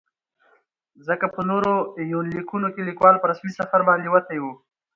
[1.07, 1.73] ځکه په نورو
[2.13, 4.45] يونليکونو کې ليکوال په رسمي سفر باندې وتى و.